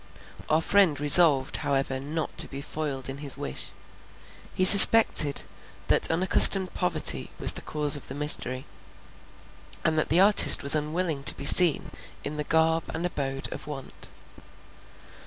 [0.49, 3.67] Our friend resolved however not to be foiled in his wish.
[4.55, 5.43] He suspected,
[5.89, 8.65] that unaccustomed poverty was the cause of the mystery,
[9.85, 11.91] and that the artist was unwilling to be seen
[12.23, 14.09] in the garb and abode of want.